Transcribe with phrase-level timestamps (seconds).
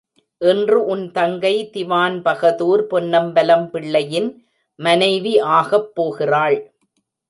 [0.41, 4.29] இன்று உன் தங்கை திவான்பகதூர் பொன்னம்பலம் பிள்ளையின்
[4.79, 6.59] மனைவி ஆகப்போகிறாள்.